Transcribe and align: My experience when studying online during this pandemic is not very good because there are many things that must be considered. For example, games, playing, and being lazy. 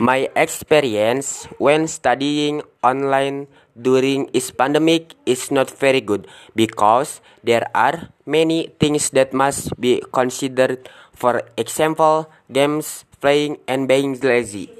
My 0.00 0.32
experience 0.32 1.44
when 1.60 1.84
studying 1.84 2.64
online 2.80 3.52
during 3.76 4.32
this 4.32 4.48
pandemic 4.48 5.12
is 5.28 5.52
not 5.52 5.68
very 5.68 6.00
good 6.00 6.24
because 6.56 7.20
there 7.44 7.68
are 7.76 8.08
many 8.24 8.72
things 8.80 9.12
that 9.12 9.36
must 9.36 9.76
be 9.76 10.00
considered. 10.08 10.88
For 11.12 11.44
example, 11.60 12.32
games, 12.48 13.04
playing, 13.20 13.60
and 13.68 13.84
being 13.84 14.16
lazy. 14.24 14.72